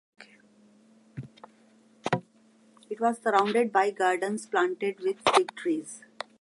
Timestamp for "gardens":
3.91-4.47